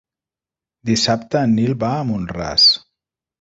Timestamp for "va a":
1.85-2.09